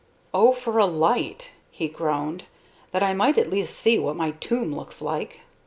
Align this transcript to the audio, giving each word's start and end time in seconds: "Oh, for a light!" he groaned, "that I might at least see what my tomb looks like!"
"Oh, 0.33 0.51
for 0.51 0.79
a 0.79 0.87
light!" 0.87 1.51
he 1.69 1.87
groaned, 1.87 2.45
"that 2.89 3.03
I 3.03 3.13
might 3.13 3.37
at 3.37 3.51
least 3.51 3.77
see 3.77 3.99
what 3.99 4.15
my 4.15 4.31
tomb 4.31 4.75
looks 4.75 4.99
like!" 4.99 5.41